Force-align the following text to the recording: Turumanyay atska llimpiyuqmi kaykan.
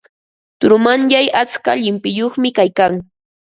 Turumanyay 0.59 1.27
atska 1.41 1.71
llimpiyuqmi 1.81 2.49
kaykan. 2.57 2.93